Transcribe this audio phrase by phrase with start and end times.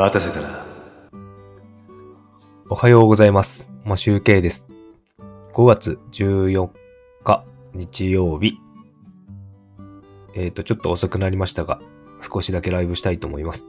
[0.00, 0.64] 待たせたな。
[2.70, 3.68] おはようございます。
[3.84, 4.66] マシュウケイです。
[5.52, 6.70] 5月14
[7.22, 8.58] 日日曜日。
[10.34, 11.82] えっ、と、ちょっと遅くなりましたが、
[12.22, 13.66] 少しだけライブしたいと思います。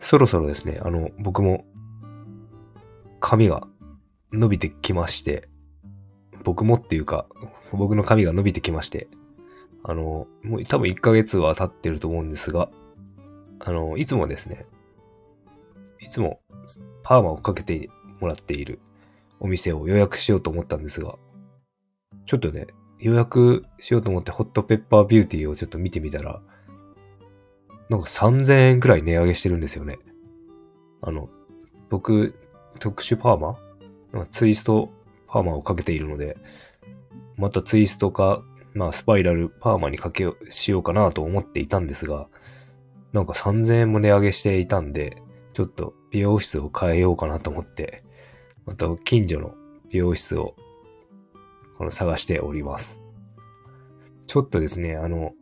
[0.00, 1.64] そろそろですね、あの、僕も、
[3.20, 3.66] 髪が
[4.34, 5.48] 伸びてきまして、
[6.44, 7.24] 僕もっていうか、
[7.72, 9.08] 僕の髪が伸びてきまして、
[9.82, 12.68] あの、もう多分1ヶ月は経ってると思うんですが、
[13.60, 14.66] あの、いつもですね、
[16.00, 16.40] いつも
[17.02, 17.88] パーマをかけて
[18.20, 18.80] もらっている
[19.40, 21.16] お店を予約しようと思ったんですが、
[22.26, 22.66] ちょっとね、
[22.98, 26.40] 予約しようと思ってホットペッパービューティーをちょっと見てみたら、
[27.88, 29.98] なんか3000円くらい値上げしてるんですよね。
[31.02, 31.28] あの、
[31.88, 32.34] 僕、
[32.78, 33.58] 特殊パーマ？
[34.12, 34.90] なんかツイスト
[35.28, 36.36] パーマをかけているので、
[37.36, 38.42] またツイストか、
[38.74, 42.28] まあスパイラルパーマにかけよう、しようかなと思っていたんですが、
[43.12, 48.02] なんか3000円も値上げしていたんで、ちょっと美容室を変えようかなと思って、
[48.66, 49.54] また近所の
[49.90, 50.54] 美容室を
[51.78, 53.00] この探しております。
[54.26, 55.32] ちょっとですね、あの、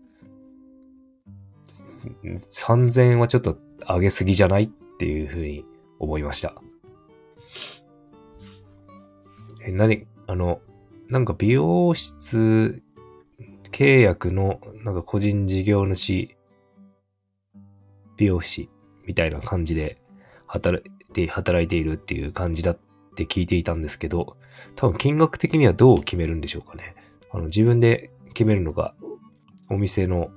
[2.24, 4.68] 3000円はちょっと上げすぎじゃないっ
[4.98, 5.64] ていうふうに
[5.98, 6.54] 思いました。
[9.66, 10.60] え、何あの、
[11.08, 12.82] なんか美容室
[13.70, 16.33] 契約のなんか個人事業主
[18.16, 18.70] 美容師
[19.06, 20.00] みたいな感じで
[20.46, 22.78] 働いて、働いているっていう感じだっ
[23.16, 24.36] て聞いていたんですけど、
[24.76, 26.94] 多分金額的にはどう決めるんでしょうかね。
[27.30, 28.94] あの、自分で決めるのか、
[29.70, 30.30] お店の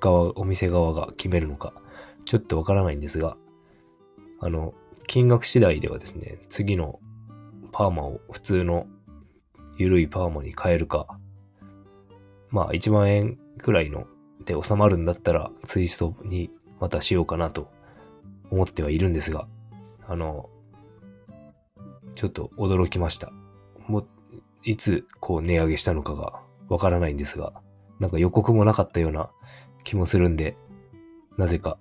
[0.00, 1.72] 側、お店側が決めるのか、
[2.24, 3.36] ちょっとわからないんですが、
[4.40, 4.74] あの、
[5.06, 7.00] 金額次第ではですね、次の
[7.72, 8.86] パーマを普通の
[9.76, 11.06] 緩いパーマに変えるか、
[12.50, 14.06] まあ1万円くらいの
[14.44, 16.50] で収まるんだったらツイストに
[16.80, 17.70] またしようかなと
[18.50, 19.46] 思ってはいるんですが、
[20.08, 20.48] あの、
[22.14, 23.32] ちょっと驚きました。
[23.86, 24.06] もう、
[24.64, 27.52] いつこう値上げしたのかがわからないんですが、
[27.98, 29.30] なんか予告もなかったような
[29.84, 30.56] 気もするんで、
[31.36, 31.78] なぜか、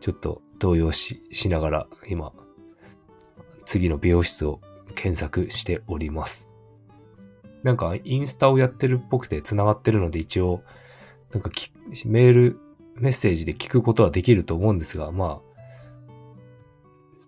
[0.00, 2.32] ちょっと動揺し、しながら今、
[3.64, 4.60] 次の美容室を
[4.94, 6.48] 検索しております。
[7.62, 10.62] なんかインスタをやってるっぽくて繋がってるので一応、
[11.32, 11.50] なんか
[12.06, 12.60] メール、
[12.96, 15.52] メッセージで聞くことはできると思うんですが、まあ、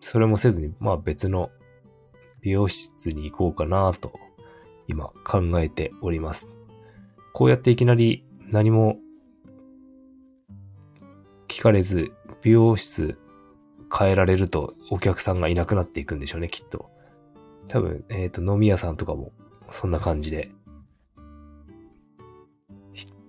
[0.01, 1.51] それもせずに、まあ別の
[2.43, 4.13] 美容室に行こうかなと、
[4.87, 6.53] 今考えております。
[7.33, 8.99] こうやっていきなり何も
[11.49, 13.19] 聞かれず、美容室
[13.97, 16.91] 変えられるとお客さんがいなくなっていくんでしょうね、きっと。
[17.67, 19.33] 多分、えっ、と、飲み屋さんとかも
[19.69, 20.53] そんな感じで、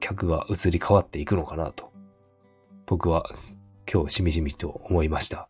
[0.06, 1.92] 客が移り変わっていくのかなと、
[2.86, 3.28] 僕は
[3.92, 5.50] 今日しみじみと思いました。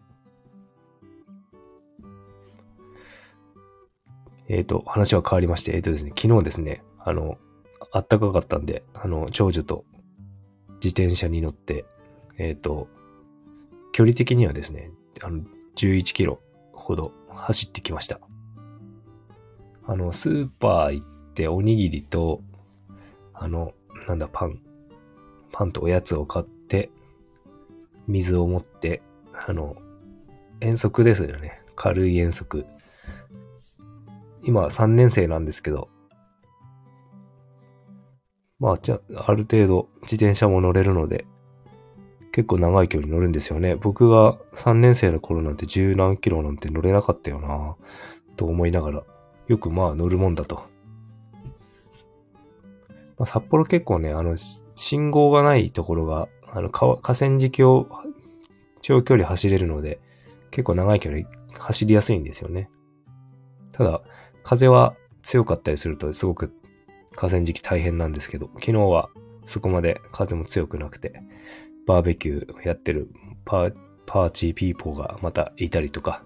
[4.48, 7.38] えっ、と、話は変わりまして、えっ、とですね、昨日ですね、あの、
[7.92, 9.84] あったかかったんで、あの、長女と
[10.76, 11.84] 自転車に乗って、
[12.38, 12.88] えっ、と、
[13.92, 14.90] 距離的にはですね、
[15.22, 15.44] あの、
[15.76, 16.40] 11キロ
[16.72, 18.22] ほど走ってきました。
[19.86, 22.42] あの、スーパー行っておにぎりと、
[23.34, 23.74] あの、
[24.08, 24.60] なんだ、パン。
[25.52, 26.90] パンとおやつを買って、
[28.08, 29.02] 水を持って、
[29.48, 29.76] あの、
[30.62, 31.62] 遠足ですよね。
[31.76, 32.66] 軽い遠足。
[34.44, 35.90] 今3年生なんですけど、
[38.60, 41.26] まあ、じゃ、ある程度自転車も乗れるので、
[42.32, 43.76] 結構長い距離乗るんですよね。
[43.76, 47.76] 僕が3年生の頃なんて十何キロなんて乗れなかったよな
[48.36, 49.04] と思いながら、
[49.48, 50.75] よくまあ乗るもんだと。
[53.18, 54.36] まあ、札幌結構ね、あの、
[54.76, 57.88] 信号がないところが、あの、河川敷を
[58.82, 60.00] 長距離走れるので、
[60.52, 61.24] 結構長い距離
[61.58, 62.70] 走りやすいんですよね。
[63.72, 64.02] ただ、
[64.44, 66.54] 風は強かったりするとすごく
[67.16, 69.10] 河川敷大変なんですけど、昨日は
[69.46, 71.22] そこまで風も強くなくて、
[71.88, 73.10] バーベキューやってる
[73.44, 73.76] パー
[74.06, 76.24] party people がまたいたりとか、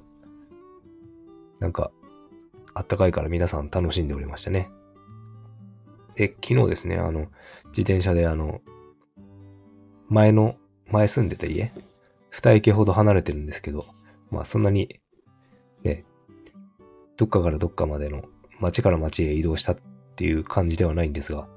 [1.59, 1.91] なんか、
[2.73, 4.69] あったかいから皆さん楽しんでおりましたね。
[6.19, 7.27] で、昨日ですね、あの、
[7.67, 8.59] 自転車であの、
[10.09, 10.57] 前の、
[10.91, 11.71] 前住んでた家、
[12.29, 13.85] 二駅ほど離れてるんですけど、
[14.29, 14.99] まあそんなに、
[15.83, 16.03] ね、
[17.15, 18.25] どっかからどっかまでの
[18.59, 19.77] 町から町へ移動したっ
[20.17, 21.47] ていう感じではないんですが、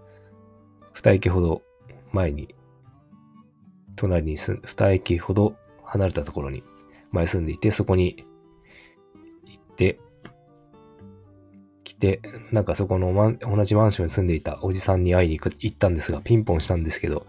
[0.92, 1.62] 二駅ほど
[2.12, 2.54] 前に、
[3.96, 6.62] 隣に住ん、二駅ほど離れたところに
[7.10, 8.24] 前住んでいて、そこに
[9.44, 9.98] 行って、
[12.02, 12.20] 来て、
[12.50, 17.26] なんかそこのマン同じマンションに住んでいたおじさんに会いに行く行ったんですが、ピンポンしたんですけど、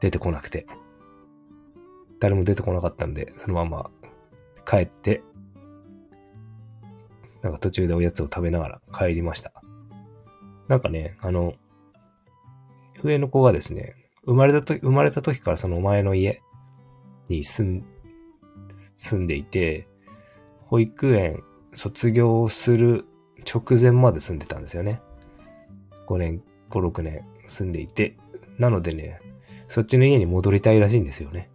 [0.00, 0.66] 出てこなくて。
[2.18, 3.90] 誰も出てこなかったんで、そのまま
[4.64, 5.22] 帰って、
[7.42, 9.52] なんか途中でおやつを食べながら帰りました。
[10.66, 11.52] なんかね、あの、
[13.02, 16.40] 上の子がですね、生まれたと、生まれた時からその前の家
[17.28, 17.84] に住ん、
[18.96, 19.86] 住んでいて、
[20.64, 23.04] 保育園卒業する
[23.46, 25.00] 直前まで住んでたんですよね。
[26.06, 28.16] 5年、5、6年住んでいて、
[28.58, 29.20] なのでね、
[29.68, 31.50] そっちの家に戻りたいらしいんですよね。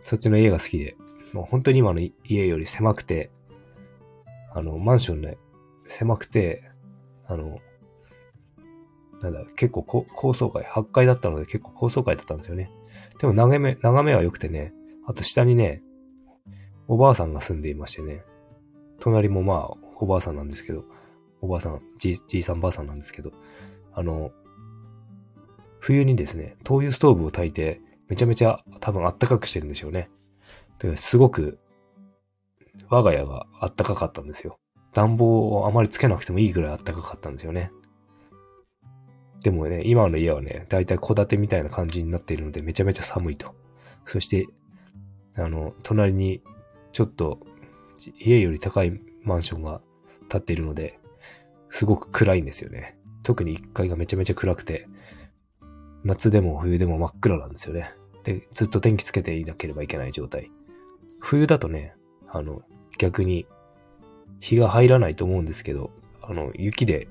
[0.00, 0.96] そっちの家が好きで。
[1.32, 3.30] もう本当に今の家より狭くて、
[4.52, 5.38] あの、マンションね、
[5.86, 6.70] 狭くて、
[7.26, 7.58] あの、
[9.20, 12.70] なんだ、結構高層階、8階だったので結構高層階だったんですよね。
[13.18, 14.72] でも眺め、眺めは良くてね、
[15.06, 15.82] あと下にね、
[16.88, 18.24] おばあさんが住んでいましてね、
[19.00, 20.84] 隣もまあ、おばあさんなんですけど、
[21.40, 23.32] おばあさん、じじいさんばあさんなんですけど、
[23.92, 24.32] あの、
[25.80, 30.10] 冬にですね、灯油ストーブを焚いて、めちゃめちゃ多分あったかくしてるんでしょうね。
[30.78, 31.58] ですごく、
[32.88, 34.58] 我が家があったかかったんですよ。
[34.92, 37.70] 暖房をあまりつけなくてもいいぐらいあったかかったんですよね。
[39.42, 43.54] でもね、今の家はね、だいたい戸建てみたいな感じになっているので、めちゃめちゃ寒いと。
[44.04, 44.46] そして、
[45.36, 46.42] あの、隣に、
[46.92, 47.40] ちょっと、
[48.18, 49.80] 家より高いマンションが
[50.28, 50.98] 建っているので、
[51.70, 52.98] すごく暗いんですよね。
[53.22, 54.88] 特に1階がめちゃめちゃ暗くて、
[56.04, 57.90] 夏でも冬でも真っ暗なんですよね。
[58.24, 60.50] で、ずっと電気つけていなければいけない状態。
[61.20, 61.94] 冬だとね、
[62.28, 62.62] あの、
[62.98, 63.46] 逆に
[64.40, 65.90] 日が入らないと思うんですけど、
[66.22, 67.08] あの、雪で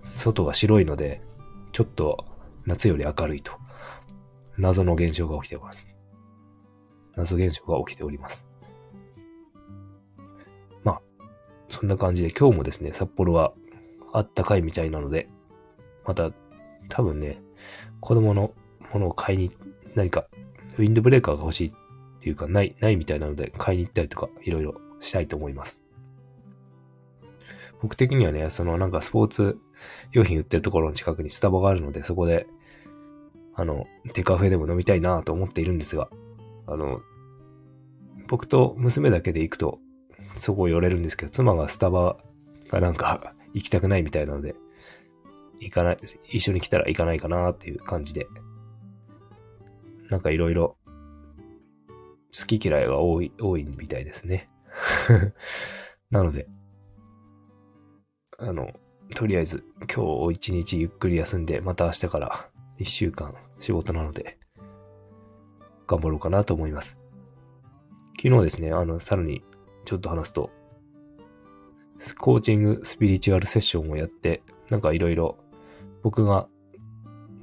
[0.00, 1.22] 外が白いので、
[1.72, 2.24] ちょっと
[2.64, 3.52] 夏より明るいと。
[4.58, 5.86] 謎の現象が起きてます。
[7.14, 8.48] 謎現象が起きております。
[11.66, 13.52] そんな感じで今日もですね、札幌は
[14.12, 15.28] あったかいみたいなので、
[16.04, 16.30] また
[16.88, 17.40] 多分ね、
[18.00, 18.52] 子供の
[18.92, 19.50] ものを買いに、
[19.94, 20.26] 何か
[20.78, 21.72] ウィンドブレーカーが欲しいっ
[22.20, 25.82] ていうか、ない、ないみたいなので買いに行ったりとか、いろいろしたいと思います。
[27.82, 29.58] 僕的にはね、そのなんかスポーツ
[30.12, 32.46] 用品売ってるところの近くにスタバがあるので、そこで、
[33.54, 36.08] あの、デカフェでも飲みたいなと思っているんですが、
[36.66, 37.00] あの、
[38.28, 39.78] 僕と娘だけで行くと、
[40.36, 42.16] そこを寄れるんですけど、妻がスタバ
[42.68, 44.54] がなんか行きたくないみたいなので、
[45.60, 45.98] 行かない、
[46.28, 48.26] 一緒に来たら行かないかなっていう感じで、
[50.10, 50.76] なんかいろいろ
[52.38, 54.50] 好き嫌いが多い、多いみたいですね。
[56.10, 56.46] なので、
[58.38, 58.72] あの、
[59.14, 64.38] とりあえず今日一日ゆっくり休んで、また明日から一週間仕事なので、
[65.86, 66.98] 頑張ろうかなと思います。
[68.20, 69.42] 昨日ですね、あの、さらに
[69.86, 70.50] ちょっと話すと、
[72.18, 75.38] コーチングスピリチュアルセッションをやって、なんかいろいろ
[76.02, 76.48] 僕が、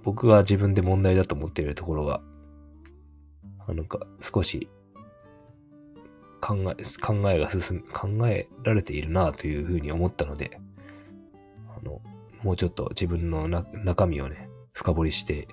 [0.04, 2.22] 僕が自分で問題だと思っているところが、
[3.68, 4.70] なんか少し
[6.42, 10.60] 考え、考えが進む、考えられているなというふうに思ったので、
[11.70, 12.02] あの、
[12.44, 15.48] もうちょっと自分の中身をね、深掘りして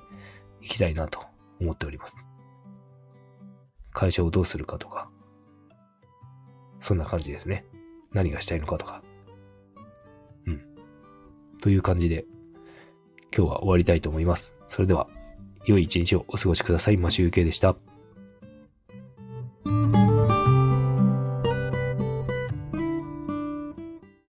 [0.60, 1.20] いきたいなと
[1.60, 2.16] 思っております。
[3.92, 5.08] 会社をどうするかとか、
[6.80, 7.64] そんな感じですね。
[8.12, 9.02] 何がしたいのかとか。
[10.46, 10.62] うん。
[11.60, 12.24] という感じで、
[13.36, 14.56] 今日は終わりたいと思います。
[14.66, 15.08] それでは、
[15.66, 16.96] 良い一日をお過ごしください。
[16.96, 17.76] マシュウケでした。